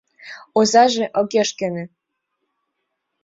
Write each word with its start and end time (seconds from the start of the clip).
Озаже 0.59 1.05
огеш 1.19 1.49
кӧнӧ. 1.59 1.83